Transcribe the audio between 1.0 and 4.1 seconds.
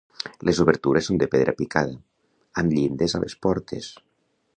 són de pedra picada, amb llindes a les portes.